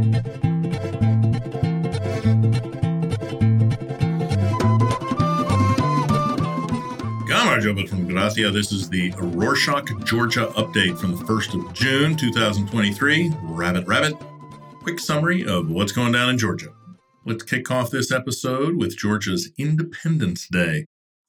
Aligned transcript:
From. 0.00 0.30
This 8.52 8.72
is 8.72 8.88
the 8.88 9.10
Rorshok, 9.12 10.04
Georgia 10.04 10.46
update 10.56 10.98
from 10.98 11.16
the 11.16 11.24
1st 11.24 11.66
of 11.66 11.72
June, 11.72 12.16
2023. 12.16 13.32
Rabbit, 13.42 13.86
rabbit. 13.86 14.14
Quick 14.82 14.98
summary 14.98 15.46
of 15.46 15.70
what's 15.70 15.92
going 15.92 16.12
down 16.12 16.30
in 16.30 16.38
Georgia. 16.38 16.68
Let's 17.26 17.42
kick 17.42 17.70
off 17.70 17.90
this 17.90 18.10
episode 18.10 18.76
with 18.76 18.96
Georgia's 18.96 19.50
Independence 19.58 20.48
Day. 20.48 20.86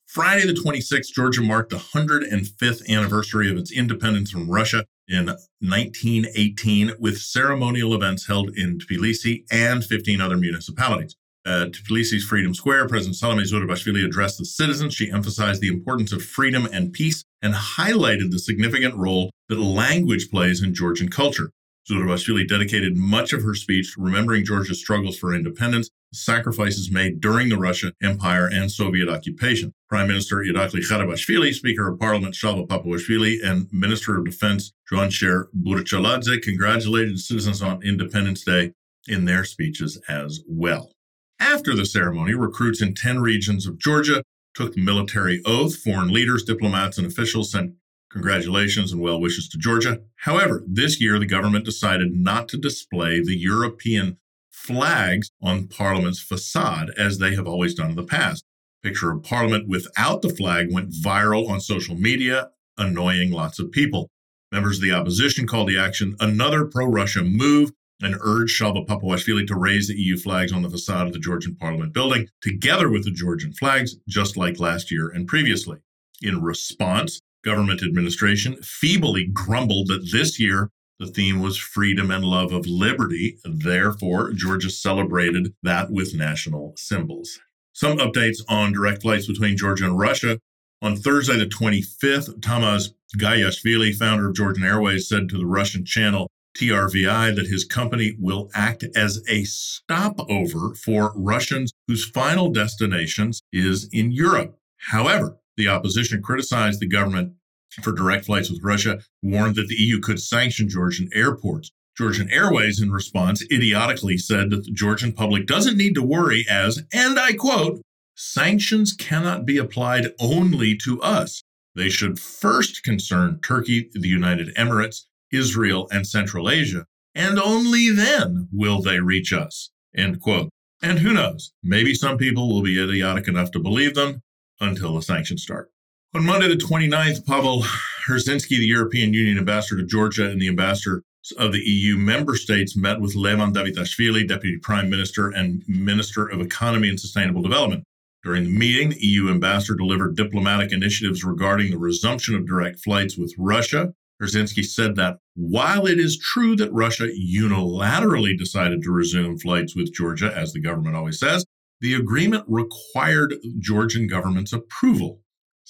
Friday, 0.07 0.45
the 0.45 0.53
26th, 0.53 1.13
Georgia 1.13 1.41
marked 1.41 1.69
the 1.69 1.77
105th 1.77 2.89
anniversary 2.89 3.51
of 3.51 3.57
its 3.57 3.71
independence 3.71 4.31
from 4.31 4.49
Russia 4.49 4.85
in 5.07 5.25
1918 5.59 6.93
with 6.99 7.17
ceremonial 7.19 7.93
events 7.93 8.27
held 8.27 8.49
in 8.55 8.79
Tbilisi 8.79 9.43
and 9.51 9.83
15 9.83 10.21
other 10.21 10.37
municipalities. 10.37 11.15
At 11.45 11.71
Tbilisi's 11.71 12.23
Freedom 12.23 12.53
Square, 12.53 12.87
President 12.87 13.15
Salome 13.15 13.43
Zourabichvili 13.43 14.05
addressed 14.05 14.37
the 14.37 14.45
citizens. 14.45 14.93
She 14.93 15.11
emphasized 15.11 15.59
the 15.59 15.69
importance 15.69 16.11
of 16.11 16.23
freedom 16.23 16.67
and 16.71 16.93
peace 16.93 17.23
and 17.41 17.55
highlighted 17.55 18.29
the 18.29 18.37
significant 18.37 18.95
role 18.95 19.31
that 19.49 19.59
language 19.59 20.29
plays 20.29 20.61
in 20.61 20.75
Georgian 20.75 21.09
culture. 21.09 21.51
Zourabichvili 21.89 22.47
dedicated 22.47 22.95
much 22.95 23.33
of 23.33 23.41
her 23.41 23.55
speech 23.55 23.95
to 23.95 24.01
remembering 24.01 24.45
Georgia's 24.45 24.79
struggles 24.79 25.17
for 25.17 25.33
independence, 25.33 25.89
sacrifices 26.13 26.91
made 26.91 27.21
during 27.21 27.49
the 27.49 27.57
Russian 27.57 27.93
Empire 28.01 28.47
and 28.47 28.71
Soviet 28.71 29.09
occupation. 29.09 29.73
Prime 29.89 30.07
Minister 30.07 30.37
Irakli 30.37 30.81
Garibashvili, 30.81 31.53
Speaker 31.53 31.89
of 31.89 31.99
Parliament 31.99 32.35
Shalva 32.35 32.67
Papuashvili, 32.67 33.37
and 33.43 33.67
Minister 33.71 34.17
of 34.17 34.25
Defense 34.25 34.73
Juansher 34.91 35.45
Burchuladze 35.55 36.41
congratulated 36.41 37.19
citizens 37.19 37.61
on 37.61 37.83
Independence 37.83 38.43
Day 38.43 38.73
in 39.07 39.25
their 39.25 39.43
speeches 39.43 39.99
as 40.07 40.41
well. 40.47 40.91
After 41.39 41.75
the 41.75 41.85
ceremony, 41.85 42.33
recruits 42.33 42.81
in 42.81 42.93
10 42.93 43.19
regions 43.19 43.65
of 43.65 43.79
Georgia 43.79 44.23
took 44.53 44.73
the 44.73 44.81
military 44.81 45.41
oath. 45.45 45.75
Foreign 45.75 46.13
leaders, 46.13 46.43
diplomats, 46.43 46.97
and 46.97 47.07
officials 47.07 47.51
sent 47.51 47.73
congratulations 48.11 48.91
and 48.91 49.01
well 49.01 49.19
wishes 49.19 49.47
to 49.49 49.57
Georgia. 49.57 50.01
However, 50.17 50.63
this 50.67 51.01
year 51.01 51.17
the 51.17 51.25
government 51.25 51.65
decided 51.65 52.13
not 52.13 52.49
to 52.49 52.57
display 52.57 53.21
the 53.21 53.37
European 53.37 54.17
flags 54.51 55.31
on 55.41 55.67
Parliament's 55.67 56.21
facade 56.21 56.91
as 56.97 57.17
they 57.17 57.35
have 57.35 57.47
always 57.47 57.73
done 57.73 57.89
in 57.89 57.95
the 57.95 58.03
past. 58.03 58.43
Picture 58.83 59.11
of 59.11 59.23
Parliament 59.23 59.67
without 59.67 60.21
the 60.21 60.29
flag 60.29 60.71
went 60.71 60.91
viral 60.91 61.49
on 61.49 61.61
social 61.61 61.95
media, 61.95 62.49
annoying 62.77 63.31
lots 63.31 63.59
of 63.59 63.71
people. 63.71 64.09
Members 64.51 64.77
of 64.77 64.83
the 64.83 64.91
opposition 64.91 65.47
called 65.47 65.69
the 65.69 65.77
action 65.77 66.15
another 66.19 66.65
pro 66.65 66.85
Russia 66.85 67.23
move 67.23 67.71
and 68.01 68.17
urged 68.21 68.59
Shalva 68.59 68.85
Papuashvili 68.85 69.45
to 69.47 69.55
raise 69.55 69.87
the 69.87 69.95
EU 69.95 70.17
flags 70.17 70.51
on 70.51 70.63
the 70.63 70.69
facade 70.69 71.07
of 71.07 71.13
the 71.13 71.19
Georgian 71.19 71.55
Parliament 71.55 71.93
building, 71.93 72.27
together 72.41 72.89
with 72.89 73.05
the 73.05 73.11
Georgian 73.11 73.53
flags, 73.53 73.95
just 74.09 74.35
like 74.35 74.59
last 74.59 74.91
year 74.91 75.09
and 75.09 75.27
previously. 75.27 75.77
In 76.21 76.41
response, 76.41 77.19
government 77.43 77.83
administration 77.83 78.57
feebly 78.61 79.27
grumbled 79.27 79.87
that 79.87 80.09
this 80.11 80.39
year 80.39 80.69
the 81.01 81.07
theme 81.07 81.41
was 81.41 81.57
freedom 81.57 82.11
and 82.11 82.23
love 82.23 82.53
of 82.53 82.67
liberty. 82.67 83.39
Therefore, 83.43 84.33
Georgia 84.33 84.69
celebrated 84.69 85.55
that 85.63 85.89
with 85.89 86.13
national 86.13 86.73
symbols. 86.77 87.39
Some 87.73 87.97
updates 87.97 88.37
on 88.47 88.71
direct 88.71 89.01
flights 89.01 89.25
between 89.25 89.57
Georgia 89.57 89.85
and 89.85 89.97
Russia. 89.97 90.37
On 90.79 90.95
Thursday, 90.95 91.39
the 91.39 91.47
25th, 91.47 92.39
Tamaz 92.41 92.89
Gayashvili, 93.17 93.95
founder 93.95 94.29
of 94.29 94.35
Georgian 94.35 94.63
Airways, 94.63 95.09
said 95.09 95.27
to 95.29 95.39
the 95.39 95.45
Russian 95.47 95.83
channel 95.85 96.29
TRVI 96.55 97.35
that 97.35 97.47
his 97.47 97.65
company 97.65 98.15
will 98.19 98.51
act 98.53 98.85
as 98.95 99.23
a 99.27 99.43
stopover 99.45 100.75
for 100.75 101.13
Russians 101.15 101.71
whose 101.87 102.07
final 102.07 102.51
destinations 102.51 103.41
is 103.51 103.89
in 103.91 104.11
Europe. 104.11 104.55
However, 104.77 105.37
the 105.57 105.67
opposition 105.67 106.21
criticized 106.21 106.79
the 106.79 106.87
government 106.87 107.33
for 107.81 107.91
direct 107.91 108.25
flights 108.25 108.49
with 108.49 108.63
Russia, 108.63 108.99
warned 109.21 109.55
that 109.55 109.67
the 109.67 109.75
EU 109.75 109.99
could 109.99 110.21
sanction 110.21 110.67
Georgian 110.67 111.09
airports. 111.13 111.71
Georgian 111.97 112.29
Airways, 112.31 112.81
in 112.81 112.91
response, 112.91 113.43
idiotically 113.51 114.17
said 114.17 114.49
that 114.49 114.63
the 114.63 114.71
Georgian 114.71 115.11
public 115.11 115.45
doesn't 115.45 115.77
need 115.77 115.93
to 115.95 116.01
worry 116.01 116.45
as, 116.49 116.83
and 116.93 117.19
I 117.19 117.33
quote, 117.33 117.81
sanctions 118.15 118.93
cannot 118.93 119.45
be 119.45 119.57
applied 119.57 120.07
only 120.19 120.75
to 120.77 121.01
us. 121.01 121.43
They 121.75 121.89
should 121.89 122.19
first 122.19 122.83
concern 122.83 123.39
Turkey, 123.41 123.89
the 123.93 124.07
United 124.07 124.55
Emirates, 124.55 125.05
Israel, 125.31 125.87
and 125.91 126.07
Central 126.07 126.49
Asia, 126.49 126.85
and 127.13 127.39
only 127.39 127.89
then 127.91 128.47
will 128.51 128.81
they 128.81 128.99
reach 128.99 129.33
us. 129.33 129.71
End 129.95 130.21
quote. 130.21 130.49
And 130.81 130.99
who 130.99 131.13
knows, 131.13 131.51
maybe 131.61 131.93
some 131.93 132.17
people 132.17 132.49
will 132.49 132.63
be 132.63 132.81
idiotic 132.81 133.27
enough 133.27 133.51
to 133.51 133.59
believe 133.59 133.95
them 133.95 134.21
until 134.59 134.95
the 134.95 135.01
sanctions 135.01 135.43
start. 135.43 135.69
On 136.13 136.25
Monday, 136.25 136.47
the 136.47 136.55
29th, 136.55 137.25
Pavel 137.25 137.63
Herczynski, 138.07 138.57
the 138.57 138.65
European 138.65 139.13
Union 139.13 139.37
ambassador 139.37 139.81
to 139.81 139.87
Georgia 139.87 140.29
and 140.29 140.41
the 140.41 140.47
ambassador 140.47 141.03
of 141.37 141.53
the 141.53 141.59
EU 141.59 141.97
member 141.97 142.35
states, 142.35 142.75
met 142.75 142.99
with 142.99 143.15
Levan 143.15 143.53
Davitashvili, 143.53 144.27
Deputy 144.27 144.57
Prime 144.57 144.89
Minister 144.89 145.29
and 145.29 145.63
Minister 145.67 146.27
of 146.27 146.41
Economy 146.41 146.89
and 146.89 146.99
Sustainable 146.99 147.41
Development. 147.41 147.83
During 148.23 148.43
the 148.43 148.57
meeting, 148.57 148.89
the 148.89 149.05
EU 149.05 149.29
ambassador 149.29 149.75
delivered 149.75 150.17
diplomatic 150.17 150.71
initiatives 150.71 151.23
regarding 151.23 151.71
the 151.71 151.77
resumption 151.77 152.35
of 152.35 152.47
direct 152.47 152.79
flights 152.79 153.17
with 153.17 153.33
Russia 153.37 153.93
Herczynski 154.21 154.63
said 154.63 154.95
that 154.97 155.17
while 155.35 155.87
it 155.87 155.99
is 155.99 156.17
true 156.17 156.55
that 156.57 156.71
Russia 156.71 157.07
unilaterally 157.07 158.37
decided 158.37 158.83
to 158.83 158.91
resume 158.91 159.37
flights 159.37 159.75
with 159.75 159.93
Georgia, 159.93 160.31
as 160.35 160.53
the 160.53 160.61
government 160.61 160.95
always 160.95 161.19
says, 161.19 161.43
the 161.79 161.95
agreement 161.95 162.45
required 162.47 163.33
Georgian 163.57 164.05
government's 164.05 164.53
approval. 164.53 165.21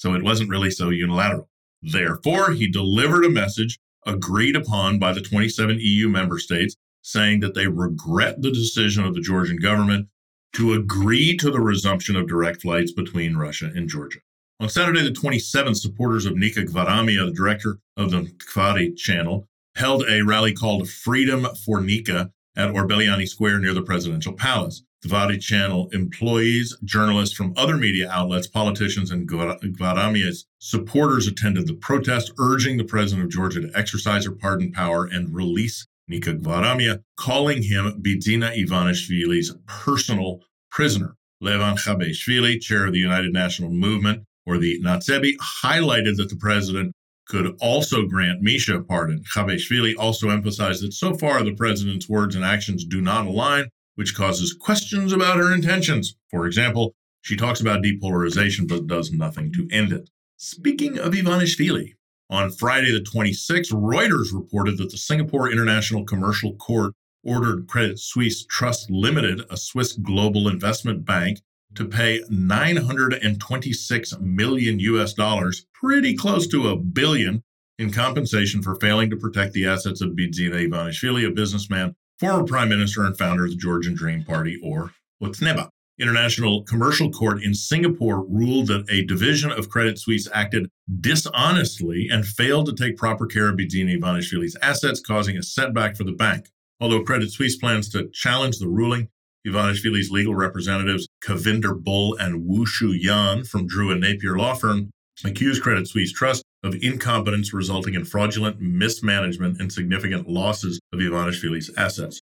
So 0.02 0.16
it 0.16 0.24
wasn't 0.24 0.50
really 0.50 0.72
so 0.72 0.90
unilateral. 0.90 1.48
Therefore, 1.84 2.54
he 2.54 2.68
delivered 2.68 3.24
a 3.24 3.30
message 3.30 3.78
agreed 4.04 4.56
upon 4.56 4.98
by 4.98 5.14
the 5.14 5.22
27 5.22 5.78
EU 5.80 6.10
member 6.10 6.40
states 6.40 6.76
saying 7.04 7.42
that 7.42 7.54
they 7.54 7.68
regret 7.68 8.42
the 8.42 8.50
decision 8.50 9.06
of 9.06 9.14
the 9.14 9.22
Georgian 9.22 9.58
government 9.58 10.08
to 10.54 10.74
agree 10.74 11.38
to 11.38 11.52
the 11.52 11.60
resumption 11.60 12.16
of 12.16 12.28
direct 12.28 12.64
flights 12.64 12.92
between 12.92 13.38
Russia 13.38 13.70
and 13.76 13.88
Georgia. 13.88 14.18
On 14.60 14.68
Saturday, 14.68 15.04
the 15.04 15.12
27th, 15.12 15.78
supporters 15.78 16.26
of 16.26 16.36
Nika 16.36 16.62
Gvaramia, 16.62 17.28
the 17.28 17.36
director 17.36 17.78
of 17.96 18.10
the 18.10 18.22
Mtavari 18.22 18.98
channel, 18.98 19.48
held 19.76 20.04
a 20.10 20.24
rally 20.24 20.52
called 20.52 20.90
Freedom 20.90 21.46
for 21.64 21.80
Nika 21.80 22.32
at 22.58 22.74
Orbeliani 22.74 23.30
Square 23.30 23.60
near 23.60 23.76
the 23.76 23.84
presidential 23.84 24.34
palace. 24.34 24.82
Mtavari 25.04 25.42
channel 25.42 25.90
employees, 25.92 26.78
journalists 26.84 27.36
from 27.36 27.54
other 27.58 27.78
media 27.78 28.10
outlets, 28.10 28.48
politicians, 28.48 29.10
and 29.12 29.28
Gvaramia's 29.28 30.46
supporters 30.60 31.28
attended 31.28 31.68
the 31.68 31.74
protest, 31.74 32.32
urging 32.40 32.78
the 32.78 32.84
president 32.84 33.26
of 33.26 33.32
Georgia 33.32 33.62
to 33.62 33.72
exercise 33.74 34.26
her 34.26 34.32
pardon 34.32 34.72
power 34.72 35.06
and 35.06 35.34
release 35.34 35.88
Nika 36.08 36.34
Gvaramia, 36.34 37.04
calling 37.18 37.64
him 37.64 38.02
Bidzina 38.02 38.56
Ivanishvili's 38.56 39.56
personal 39.66 40.42
prisoner. 40.70 41.16
Levan 41.42 41.80
Khabeishvili, 41.80 42.62
chair 42.62 42.86
of 42.86 42.94
the 42.94 43.00
United 43.00 43.34
National 43.34 43.72
Movement, 43.72 44.24
or 44.46 44.60
the 44.60 44.80
Natsebi, 44.82 45.36
highlighted 45.64 46.18
that 46.18 46.30
the 46.30 46.36
president 46.36 46.94
could 47.28 47.56
also 47.60 48.06
grant 48.06 48.42
Misha 48.42 48.76
a 48.76 48.84
pardon. 48.84 49.24
Khabeishvili 49.34 49.96
also 49.98 50.30
emphasized 50.30 50.84
that 50.84 50.94
so 50.94 51.14
far 51.16 51.44
the 51.44 51.56
president's 51.56 52.08
words 52.10 52.36
and 52.36 52.46
actions 52.46 52.86
do 52.86 53.02
not 53.02 53.26
align, 53.26 53.70
which 53.96 54.16
causes 54.16 54.54
questions 54.54 55.14
about 55.14 55.38
her 55.38 55.54
intentions. 55.54 56.16
For 56.30 56.46
example, 56.46 56.96
she 57.22 57.36
talks 57.36 57.62
about 57.62 57.84
depolarization 57.84 58.68
but 58.68 58.88
does 58.88 59.12
nothing 59.12 59.52
to 59.54 59.68
end 59.72 59.92
it. 59.92 60.10
Speaking 60.38 60.98
of 60.98 61.14
Ivanishvili, 61.14 61.94
on 62.30 62.50
Friday 62.52 62.92
the 62.92 63.04
26th, 63.04 63.72
Reuters 63.72 64.34
reported 64.34 64.78
that 64.78 64.90
the 64.90 64.98
Singapore 64.98 65.52
International 65.52 66.06
Commercial 66.06 66.56
Court 66.56 66.94
ordered 67.24 67.68
Credit 67.68 68.00
Suisse 68.00 68.46
Trust 68.46 68.90
Limited, 68.90 69.42
a 69.50 69.58
Swiss 69.58 69.94
global 69.94 70.48
investment 70.48 71.06
bank, 71.06 71.42
to 71.76 71.86
pay 71.86 72.24
926 72.30 74.18
million 74.20 74.80
US 74.80 75.14
dollars, 75.14 75.66
pretty 75.74 76.16
close 76.16 76.48
to 76.48 76.70
a 76.70 76.78
billion, 76.78 77.44
in 77.78 77.92
compensation 77.92 78.62
for 78.62 78.76
failing 78.76 79.10
to 79.10 79.18
protect 79.18 79.54
the 79.54 79.66
assets 79.66 80.02
of 80.02 80.12
Bidzina 80.12 80.70
Ivanishvili, 80.70 81.28
a 81.28 81.32
businessman, 81.32 81.96
former 82.22 82.44
prime 82.44 82.70
minister, 82.70 83.04
and 83.04 83.18
founder 83.18 83.46
of 83.46 83.50
the 83.50 83.56
Georgian 83.58 83.96
Dream 83.96 84.24
Party, 84.24 84.60
or 84.64 84.92
Otsneba. 85.24 85.70
International 86.00 86.64
Commercial 86.64 87.12
Court 87.12 87.44
in 87.44 87.54
Singapore 87.54 88.26
ruled 88.26 88.68
that 88.68 88.86
a 88.90 89.04
division 89.06 89.52
of 89.52 89.70
Credit 89.70 90.00
Suisse 90.00 90.28
acted 90.32 90.70
dishonestly 91.00 92.08
and 92.10 92.26
failed 92.26 92.68
to 92.68 92.74
take 92.74 92.96
proper 92.96 93.26
care 93.26 93.50
of 93.50 93.56
Bidzina 93.56 93.98
Ivanishvili's 94.00 94.56
assets, 94.62 95.02
causing 95.02 95.36
a 95.36 95.44
setback 95.44 95.98
for 95.98 96.04
the 96.04 96.12
bank. 96.12 96.48
Although 96.80 97.04
Credit 97.04 97.32
Suisse 97.32 97.58
plans 97.58 97.90
to 97.90 98.10
challenge 98.14 98.60
the 98.60 98.68
ruling, 98.68 99.10
Ivanishvili's 99.46 100.12
legal 100.12 100.36
representatives, 100.36 101.08
Kavinder 101.24 101.78
Bull 101.78 102.16
and 102.18 102.46
Wu 102.46 102.68
Shu 102.68 102.92
Yan 102.92 103.44
from 103.44 103.66
Drew 103.66 103.92
and 103.92 104.02
Napier 104.02 104.38
law 104.38 104.54
firm, 104.54 104.92
accused 105.26 105.64
Credit 105.64 105.88
Suisse 105.88 106.12
Trust 106.12 106.41
of 106.64 106.76
incompetence 106.82 107.54
resulting 107.54 107.94
in 107.96 108.06
fraudulent 108.06 108.60
mismanagement 108.62 109.60
and 109.60 109.72
significant 109.72 110.28
losses 110.28 110.80
of 110.94 111.00
Ivanishvili's 111.00 111.72
assets. 111.78 112.22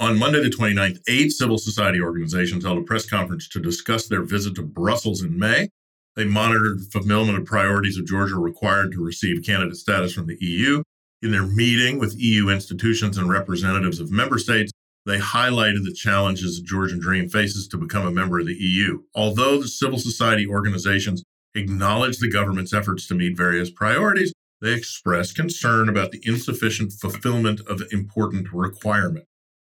On 0.00 0.18
Monday, 0.18 0.42
the 0.42 0.50
29th, 0.50 0.98
eight 1.08 1.30
civil 1.30 1.56
society 1.56 2.00
organizations 2.00 2.64
held 2.64 2.78
a 2.78 2.82
press 2.82 3.06
conference 3.06 3.48
to 3.48 3.60
discuss 3.60 4.06
their 4.06 4.22
visit 4.22 4.54
to 4.56 4.62
Brussels 4.62 5.22
in 5.22 5.38
May. 5.38 5.68
They 6.16 6.24
monitored 6.24 6.80
the 6.80 6.90
fulfillment 6.90 7.38
of 7.38 7.44
priorities 7.44 7.96
of 7.96 8.06
Georgia 8.06 8.36
required 8.36 8.92
to 8.92 9.04
receive 9.04 9.44
candidate 9.44 9.76
status 9.76 10.12
from 10.12 10.26
the 10.26 10.36
EU. 10.40 10.82
In 11.22 11.30
their 11.30 11.46
meeting 11.46 11.98
with 11.98 12.18
EU 12.18 12.48
institutions 12.48 13.18
and 13.18 13.28
representatives 13.28 14.00
of 14.00 14.10
member 14.10 14.38
states, 14.38 14.72
they 15.06 15.18
highlighted 15.18 15.84
the 15.84 15.94
challenges 15.94 16.56
the 16.56 16.66
Georgian 16.66 16.98
dream 16.98 17.28
faces 17.28 17.66
to 17.68 17.78
become 17.78 18.06
a 18.06 18.10
member 18.10 18.40
of 18.40 18.46
the 18.46 18.54
EU. 18.54 19.02
Although 19.14 19.58
the 19.58 19.68
civil 19.68 19.98
society 19.98 20.46
organizations 20.46 21.22
acknowledged 21.58 22.20
the 22.20 22.30
government's 22.30 22.72
efforts 22.72 23.06
to 23.08 23.14
meet 23.14 23.36
various 23.36 23.70
priorities, 23.70 24.32
they 24.60 24.72
expressed 24.72 25.36
concern 25.36 25.88
about 25.88 26.10
the 26.10 26.20
insufficient 26.24 26.92
fulfillment 26.92 27.60
of 27.68 27.82
important 27.92 28.48
requirements. 28.52 29.26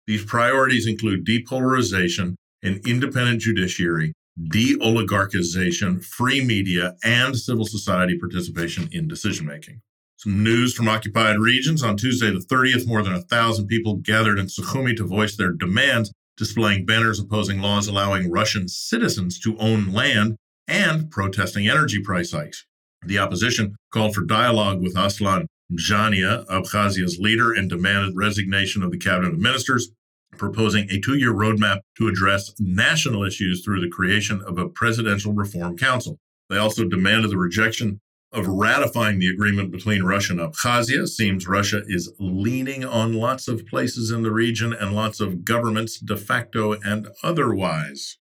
These 0.08 0.26
priorities 0.26 0.88
include 0.88 1.26
depolarization, 1.26 2.36
an 2.62 2.82
independent 2.86 3.42
judiciary, 3.42 4.14
de 4.50 4.76
oligarchization, 4.78 6.04
free 6.04 6.44
media, 6.44 6.96
and 7.04 7.38
civil 7.38 7.66
society 7.66 8.18
participation 8.18 8.90
in 8.92 9.08
decision 9.08 9.46
making. 9.46 9.82
Some 10.18 10.44
news 10.44 10.74
from 10.74 10.88
occupied 10.88 11.38
regions. 11.38 11.84
On 11.84 11.96
Tuesday, 11.96 12.32
the 12.32 12.40
30th, 12.40 12.88
more 12.88 13.04
than 13.04 13.14
a 13.14 13.22
thousand 13.22 13.68
people 13.68 13.98
gathered 13.98 14.40
in 14.40 14.48
Sukhumi 14.48 14.96
to 14.98 15.06
voice 15.06 15.36
their 15.36 15.52
demands, 15.52 16.12
displaying 16.38 16.86
banners 16.86 17.20
opposing 17.20 17.62
laws 17.62 17.88
allowing 17.88 18.32
Russian 18.32 18.68
citizens 18.68 19.40
to 19.42 19.58
own 19.58 19.92
land 19.94 20.38
and 20.68 21.10
protesting 21.12 21.68
energy 21.68 22.02
price 22.02 22.32
hikes. 22.32 22.66
The 23.06 23.20
opposition 23.20 23.76
called 23.92 24.16
for 24.16 24.24
dialogue 24.24 24.82
with 24.82 24.98
Aslan 24.98 25.48
Bzhania, 25.72 26.46
Abkhazia's 26.48 27.20
leader, 27.20 27.52
and 27.52 27.70
demanded 27.70 28.16
resignation 28.16 28.84
of 28.84 28.92
the 28.92 28.98
cabinet 28.98 29.34
of 29.34 29.40
ministers, 29.40 29.92
proposing 30.38 30.90
a 30.90 31.00
two 31.00 31.18
year 31.18 31.34
roadmap 31.34 31.80
to 31.98 32.08
address 32.08 32.52
national 32.60 33.24
issues 33.24 33.64
through 33.64 33.82
the 33.82 33.90
creation 33.90 34.42
of 34.46 34.58
a 34.58 34.70
presidential 34.70 35.34
reform 35.34 35.78
council. 35.78 36.18
They 36.50 36.58
also 36.58 36.86
demanded 36.86 37.32
the 37.32 37.38
rejection 37.38 38.00
of 38.32 38.48
ratifying 38.48 39.20
the 39.20 39.30
agreement 39.30 39.72
between 39.72 40.04
Russia 40.04 40.34
and 40.34 40.42
Abkhazia. 40.42 41.08
Seems 41.08 41.48
Russia 41.48 41.84
is 41.88 42.12
leaning 42.20 42.84
on 42.84 43.14
lots 43.14 43.48
of 43.48 43.66
places 43.68 44.12
in 44.12 44.24
the 44.24 44.32
region 44.32 44.74
and 44.74 44.96
lots 44.96 45.20
of 45.20 45.46
governments, 45.46 46.00
de 46.00 46.18
facto 46.18 46.74
and 46.74 47.10
otherwise. 47.22 48.18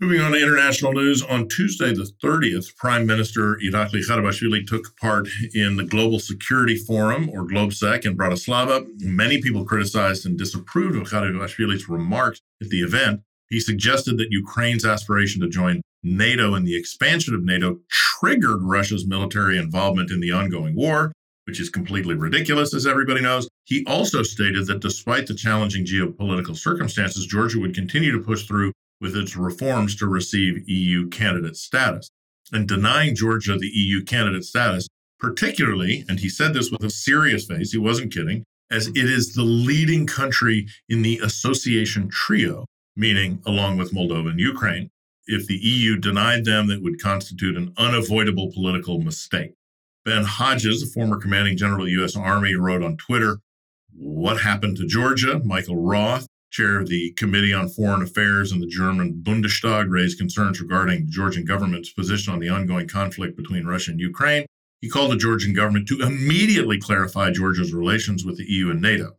Moving 0.00 0.22
on 0.22 0.32
to 0.32 0.42
international 0.42 0.92
news, 0.92 1.22
on 1.22 1.46
Tuesday, 1.46 1.94
the 1.94 2.10
30th, 2.20 2.76
Prime 2.76 3.06
Minister 3.06 3.60
Irakli 3.64 4.02
Garibashvili 4.04 4.66
took 4.66 4.96
part 4.96 5.28
in 5.54 5.76
the 5.76 5.84
Global 5.84 6.18
Security 6.18 6.76
Forum, 6.76 7.30
or 7.30 7.46
GlobSec, 7.46 8.04
in 8.04 8.16
Bratislava. 8.16 8.84
Many 8.98 9.40
people 9.40 9.64
criticized 9.64 10.26
and 10.26 10.36
disapproved 10.36 10.96
of 10.96 11.04
Garibashvili's 11.04 11.88
remarks 11.88 12.40
at 12.60 12.70
the 12.70 12.80
event. 12.80 13.20
He 13.50 13.60
suggested 13.60 14.18
that 14.18 14.32
Ukraine's 14.32 14.84
aspiration 14.84 15.40
to 15.42 15.48
join 15.48 15.80
NATO 16.02 16.54
and 16.54 16.66
the 16.66 16.76
expansion 16.76 17.32
of 17.32 17.44
NATO 17.44 17.78
triggered 17.88 18.62
Russia's 18.62 19.06
military 19.06 19.58
involvement 19.58 20.10
in 20.10 20.18
the 20.18 20.32
ongoing 20.32 20.74
war, 20.74 21.12
which 21.44 21.60
is 21.60 21.70
completely 21.70 22.16
ridiculous, 22.16 22.74
as 22.74 22.84
everybody 22.84 23.20
knows. 23.20 23.48
He 23.62 23.86
also 23.86 24.24
stated 24.24 24.66
that 24.66 24.80
despite 24.80 25.28
the 25.28 25.34
challenging 25.34 25.86
geopolitical 25.86 26.56
circumstances, 26.56 27.26
Georgia 27.26 27.60
would 27.60 27.76
continue 27.76 28.10
to 28.10 28.24
push 28.24 28.44
through 28.44 28.72
with 29.00 29.16
its 29.16 29.36
reforms 29.36 29.96
to 29.96 30.06
receive 30.06 30.68
EU 30.68 31.08
candidate 31.08 31.56
status. 31.56 32.10
And 32.52 32.68
denying 32.68 33.14
Georgia 33.14 33.56
the 33.56 33.68
EU 33.68 34.04
candidate 34.04 34.44
status, 34.44 34.88
particularly, 35.18 36.04
and 36.08 36.20
he 36.20 36.28
said 36.28 36.54
this 36.54 36.70
with 36.70 36.82
a 36.84 36.90
serious 36.90 37.46
face, 37.46 37.72
he 37.72 37.78
wasn't 37.78 38.12
kidding, 38.12 38.44
as 38.70 38.88
it 38.88 38.96
is 38.96 39.34
the 39.34 39.42
leading 39.42 40.06
country 40.06 40.66
in 40.88 41.02
the 41.02 41.18
association 41.18 42.08
trio, 42.08 42.66
meaning 42.96 43.40
along 43.46 43.76
with 43.76 43.92
Moldova 43.92 44.30
and 44.30 44.40
Ukraine. 44.40 44.90
If 45.26 45.46
the 45.46 45.56
EU 45.56 45.96
denied 45.96 46.44
them, 46.44 46.66
that 46.68 46.82
would 46.82 47.00
constitute 47.00 47.56
an 47.56 47.72
unavoidable 47.78 48.52
political 48.52 49.00
mistake. 49.00 49.54
Ben 50.04 50.24
Hodges, 50.24 50.82
a 50.82 50.86
former 50.86 51.18
commanding 51.18 51.56
general 51.56 51.82
of 51.82 51.86
the 51.86 51.92
U.S. 51.92 52.14
Army, 52.14 52.54
wrote 52.54 52.82
on 52.82 52.98
Twitter, 52.98 53.38
What 53.96 54.42
happened 54.42 54.76
to 54.76 54.86
Georgia? 54.86 55.40
Michael 55.42 55.82
Roth, 55.82 56.26
chair 56.54 56.78
of 56.78 56.88
the 56.88 57.12
Committee 57.14 57.52
on 57.52 57.68
Foreign 57.68 58.02
Affairs 58.02 58.52
in 58.52 58.60
the 58.60 58.66
German 58.66 59.20
Bundestag, 59.24 59.90
raised 59.90 60.18
concerns 60.18 60.60
regarding 60.60 61.04
the 61.04 61.10
Georgian 61.10 61.44
government's 61.44 61.90
position 61.90 62.32
on 62.32 62.38
the 62.38 62.48
ongoing 62.48 62.86
conflict 62.86 63.36
between 63.36 63.66
Russia 63.66 63.90
and 63.90 64.00
Ukraine. 64.00 64.46
He 64.80 64.88
called 64.88 65.10
the 65.10 65.16
Georgian 65.16 65.52
government 65.52 65.88
to 65.88 66.00
immediately 66.00 66.78
clarify 66.78 67.32
Georgia's 67.32 67.74
relations 67.74 68.24
with 68.24 68.38
the 68.38 68.44
EU 68.44 68.70
and 68.70 68.80
NATO. 68.80 69.16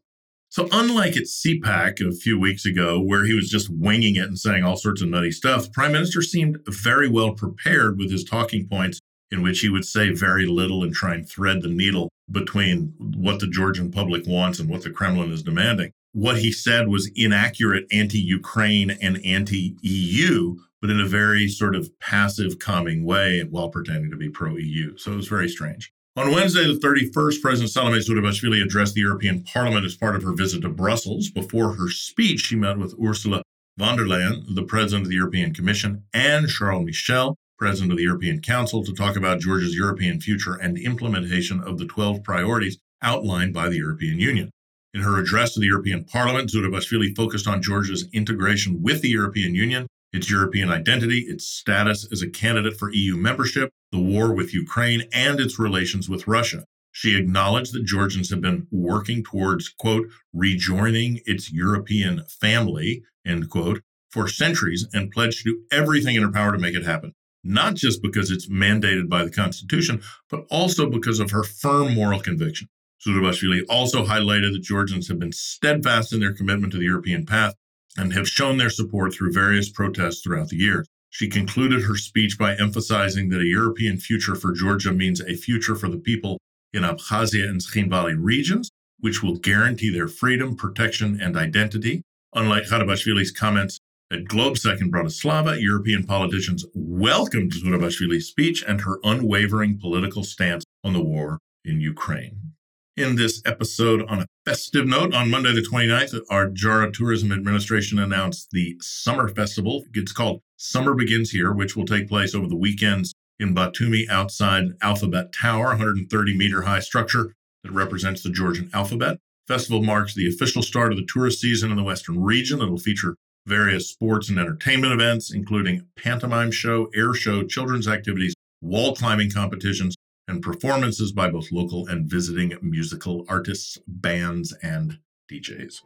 So, 0.48 0.70
unlike 0.72 1.18
at 1.18 1.24
CPAC 1.24 2.00
a 2.08 2.16
few 2.16 2.40
weeks 2.40 2.66
ago, 2.66 3.02
where 3.02 3.26
he 3.26 3.34
was 3.34 3.50
just 3.50 3.70
winging 3.70 4.16
it 4.16 4.24
and 4.24 4.40
saying 4.40 4.64
all 4.64 4.78
sorts 4.78 5.02
of 5.02 5.10
nutty 5.10 5.31
stuff, 5.31 5.66
the 5.66 5.72
prime 5.72 5.92
minister 5.92 6.22
seemed 6.22 6.60
very 6.68 7.10
well 7.10 7.34
prepared 7.34 7.98
with 7.98 8.10
his 8.10 8.24
talking 8.24 8.66
points, 8.70 9.00
in 9.30 9.42
which 9.42 9.60
he 9.60 9.68
would 9.68 9.84
say 9.84 10.12
very 10.12 10.46
little 10.46 10.84
and 10.84 10.94
try 10.94 11.16
and 11.16 11.30
thread 11.30 11.62
the 11.62 11.68
needle 11.68 12.08
between 12.31 12.94
what 12.98 13.40
the 13.40 13.48
Georgian 13.48 13.92
public 13.92 14.26
wants 14.26 14.60
and 14.60 14.70
what 14.70 14.84
the 14.84 14.90
Kremlin 14.90 15.31
is 15.31 15.44
demanding 15.44 15.92
what 16.16 16.38
he 16.38 16.50
said 16.50 16.88
was 16.88 17.12
inaccurate 17.14 17.86
anti 17.92 18.20
Ukraine 18.20 18.90
and 18.90 19.24
anti 19.26 19.76
EU, 19.82 20.56
but 20.80 20.90
in 20.90 21.02
a 21.02 21.06
very 21.06 21.50
sort 21.50 21.76
of 21.76 21.90
passive, 22.00 22.58
calming 22.58 23.04
way 23.04 23.44
while 23.44 23.68
pretending 23.68 24.10
to 24.12 24.18
be 24.18 24.30
pro 24.30 24.56
EU. 24.56 24.98
So 24.98 25.12
it 25.12 25.18
was 25.18 25.28
very 25.28 25.50
strange. 25.50 25.92
On 26.16 26.32
Wednesday, 26.32 26.66
the 26.66 26.80
31st, 26.80 27.42
President 27.42 27.70
Salome 27.70 28.00
Zourabichvili 28.00 28.64
addressed 28.64 28.94
the 28.94 29.02
European 29.02 29.44
Parliament 29.44 29.86
as 29.86 29.98
part 29.98 30.16
of 30.16 30.24
her 30.24 30.32
visit 30.32 30.62
to 30.62 30.70
Brussels. 30.70 31.30
Before 31.30 31.74
her 31.74 31.90
speech, 31.90 32.40
she 32.40 32.56
met 32.56 32.78
with 32.78 32.96
Ursula 33.04 33.42
von 33.78 33.98
der 33.98 34.06
Leyen, 34.06 34.56
the 34.56 34.64
President 34.64 35.04
of 35.04 35.10
the 35.10 35.18
European 35.18 35.54
Commission, 35.54 36.04
and 36.14 36.48
Charles 36.48 36.86
Michel, 36.86 37.36
President 37.60 37.92
of 37.92 37.98
the 37.98 38.06
European 38.06 38.40
Council, 38.40 38.86
to 38.86 38.94
talk 38.94 39.18
about 39.18 39.42
Georgia's 39.42 39.76
European 39.76 40.22
future 40.22 40.54
and 40.54 40.78
implementation 40.78 41.60
of 41.60 41.78
the 41.78 41.86
12 41.86 42.24
priorities 42.24 42.78
outlined 43.02 43.54
by 43.54 43.68
the 43.68 43.76
European 43.76 44.18
Union. 44.18 44.50
In 44.95 45.01
her 45.01 45.19
address 45.19 45.53
to 45.53 45.59
the 45.59 45.65
European 45.65 46.06
Parliament, 46.06 46.50
Zourabichvili 46.50 47.13
focused 47.18 47.47
on 47.47 47.62
Georgia's 47.62 48.07
integration 48.13 48.81
with 48.81 49.01
the 49.01 49.09
European 49.09 49.53
Union, 49.53 49.88
its 50.13 50.30
European 50.30 50.69
identity, 50.69 51.25
its 51.27 51.45
status 51.45 52.07
as 52.13 52.21
a 52.21 52.30
candidate 52.30 52.80
for 52.80 52.94
EU 52.94 53.18
membership, 53.18 53.71
the 53.92 54.00
war 54.00 54.33
with 54.33 54.53
Ukraine, 54.53 55.03
and 55.12 55.42
its 55.42 55.59
relations 55.59 56.07
with 56.07 56.30
Russia. 56.30 56.63
She 56.94 57.18
acknowledged 57.18 57.74
that 57.74 57.83
Georgians 57.83 58.30
have 58.30 58.39
been 58.39 58.68
working 58.71 59.21
towards, 59.21 59.68
quote, 59.68 60.07
rejoining 60.31 61.19
its 61.25 61.51
European 61.51 62.23
family, 62.30 63.04
end 63.28 63.49
quote, 63.49 63.81
for 64.11 64.30
centuries 64.30 64.87
and 64.94 65.11
pledged 65.11 65.44
to 65.44 65.52
do 65.52 65.64
everything 65.78 66.16
in 66.16 66.23
her 66.23 66.31
power 66.31 66.54
to 66.54 66.57
make 66.57 66.73
it 66.73 66.85
happen. 66.85 67.11
Not 67.44 67.75
just 67.75 68.02
because 68.02 68.31
it's 68.31 68.47
mandated 68.47 69.09
by 69.09 69.25
the 69.25 69.30
Constitution, 69.30 70.02
but 70.30 70.45
also 70.49 70.90
because 70.90 71.19
of 71.19 71.31
her 71.31 71.44
firm 71.44 71.94
moral 71.94 72.21
conviction. 72.21 72.69
Zourabichvili 73.06 73.62
also 73.69 74.04
highlighted 74.04 74.54
that 74.54 74.64
Georgians 74.64 75.07
have 75.07 75.19
been 75.19 75.31
steadfast 75.31 76.12
in 76.12 76.19
their 76.19 76.33
commitment 76.33 76.74
to 76.74 76.80
the 76.80 76.85
European 76.85 77.26
path 77.26 77.54
and 77.97 78.14
have 78.14 78.28
shown 78.28 78.57
their 78.57 78.69
support 78.69 79.14
through 79.14 79.31
various 79.31 79.69
protests 79.69 80.21
throughout 80.21 80.50
the 80.50 80.57
years. 80.57 80.88
She 81.12 81.30
concluded 81.30 81.83
her 81.83 81.95
speech 81.95 82.38
by 82.38 82.56
emphasizing 82.56 83.30
that 83.30 83.42
a 83.42 83.45
European 83.45 83.97
future 83.97 84.35
for 84.35 84.52
Georgia 84.52 84.92
means 84.92 85.21
a 85.21 85.35
future 85.35 85.76
for 85.76 85.88
the 85.88 85.97
people 85.97 86.40
in 86.74 86.83
Abkhazia 86.83 87.47
and 87.47 87.62
Tskhinvali 87.62 88.18
regions, 88.19 88.69
which 89.00 89.24
will 89.24 89.38
guarantee 89.38 89.92
their 89.92 90.07
freedom, 90.07 90.56
protection, 90.56 91.21
and 91.21 91.38
identity. 91.38 92.02
Unlike 92.33 92.66
Garibashvili's 92.66 93.31
comments 93.31 93.80
at 94.12 94.26
GlobSec 94.26 94.81
in 94.81 94.92
Bratislava, 94.92 95.62
European 95.62 96.04
politicians 96.04 96.66
welcomed 96.74 97.54
Zourabichvili's 97.54 98.28
speech 98.28 98.64
and 98.68 98.81
her 98.81 99.00
unwavering 99.04 99.80
political 99.80 100.24
stance 100.24 100.66
on 100.83 100.94
the 100.94 101.02
war 101.02 101.40
in 101.64 101.80
Ukraine 101.80 102.56
in 102.97 103.16
this 103.16 103.42
episode 103.45 104.06
on 104.07 104.21
a 104.21 104.28
festive 104.45 104.87
note. 104.87 105.14
On 105.14 105.30
Monday, 105.30 105.54
the 105.54 105.61
29th, 105.61 106.19
Adjara 106.30 106.94
Tourism 106.94 107.31
Administration 107.31 107.99
announced 107.99 108.49
the 108.52 108.78
Summer 108.81 109.28
Festival. 109.28 109.83
It's 109.94 110.14
called 110.14 110.42
Summer 110.57 110.94
Begins 110.94 111.31
Here, 111.31 111.52
which 111.52 111.75
will 111.75 111.85
take 111.85 112.07
place 112.07 112.33
over 112.33 112.47
the 112.47 112.56
weekends 112.56 113.14
in 113.40 113.54
Batumi 113.54 114.07
outside 114.09 114.69
Alphabet 114.81 115.33
Tower, 115.33 115.68
130 115.68 116.37
meter 116.37 116.61
high 116.61 116.80
structure 116.80 117.33
that 117.64 117.71
represents 117.71 118.23
the 118.23 118.30
Georgian 118.30 118.69
alphabet. 118.73 119.18
Festival 119.47 119.83
marks 119.83 120.16
the 120.16 120.28
official 120.28 120.61
start 120.61 120.92
of 120.92 120.97
the 120.97 121.07
tourist 121.11 121.42
season 121.42 121.71
in 121.71 121.78
the 121.78 121.83
Western 121.83 122.23
region. 122.23 122.61
It'll 122.61 122.78
feature 122.78 123.16
various 123.45 123.90
sports 123.90 124.30
and 124.30 124.40
entertainment 124.40 124.94
events, 124.94 125.33
including 125.33 125.85
pantomime 125.97 126.52
show, 126.52 126.90
air 126.95 127.14
show, 127.14 127.44
children's 127.44 127.87
activities, 127.87 128.33
wall 128.61 128.95
climbing 128.95 129.31
competitions, 129.31 129.95
and 130.28 130.42
performances 130.42 131.12
by 131.12 131.30
both 131.30 131.52
local 131.52 131.88
and 131.88 132.10
visiting 132.10 132.58
musical 132.62 133.26
artists, 133.30 133.78
bands, 133.88 134.54
and 134.64 135.00
DJs. 135.32 135.82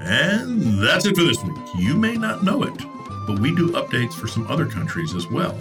And 0.00 0.82
that's 0.82 1.06
it 1.06 1.16
for 1.16 1.24
this 1.24 1.42
week. 1.42 1.56
You 1.76 1.94
may 1.94 2.16
not 2.16 2.44
know 2.44 2.62
it, 2.62 2.76
but 3.26 3.38
we 3.38 3.54
do 3.54 3.70
updates 3.72 4.14
for 4.14 4.28
some 4.28 4.46
other 4.48 4.66
countries 4.66 5.14
as 5.14 5.26
well. 5.28 5.56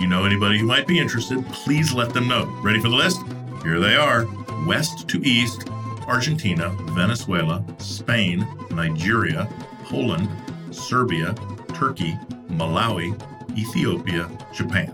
You 0.00 0.06
know 0.06 0.24
anybody 0.24 0.58
who 0.58 0.66
might 0.66 0.86
be 0.86 0.98
interested, 0.98 1.44
please 1.46 1.92
let 1.92 2.14
them 2.14 2.28
know. 2.28 2.46
Ready 2.62 2.80
for 2.80 2.88
the 2.88 2.96
list? 2.96 3.20
Here 3.62 3.78
they 3.78 3.96
are 3.96 4.26
West 4.66 5.08
to 5.08 5.20
East 5.26 5.68
Argentina, 6.06 6.70
Venezuela, 6.92 7.64
Spain, 7.78 8.46
Nigeria, 8.70 9.48
Poland, 9.84 10.28
Serbia, 10.70 11.34
Turkey, 11.74 12.18
Malawi, 12.48 13.14
Ethiopia, 13.56 14.28
Japan. 14.52 14.92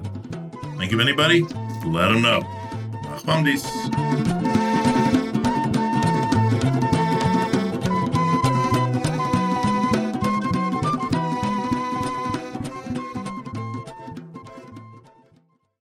Think 0.79 0.93
of 0.93 1.01
anybody? 1.01 1.47
Let 1.87 2.09
them 2.09 2.23
know. 2.23 2.43